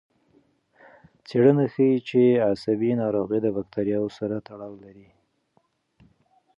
[1.27, 5.09] څېړنه ښيي چې عصبي ناروغۍ د بکتریاوو سره تړاو لري.